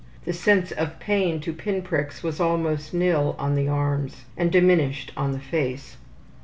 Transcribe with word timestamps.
The 0.25 0.33
sense 0.33 0.71
of 0.71 0.97
pain 0.97 1.39
to 1.41 1.53
pin 1.53 1.83
pricks 1.83 2.23
was 2.23 2.39
almost 2.39 2.91
nil 2.91 3.35
on 3.37 3.53
the 3.53 3.67
arms, 3.67 4.23
and 4.35 4.51
diminished 4.51 5.11
on 5.15 5.31
the 5.31 5.39
face. 5.39 5.97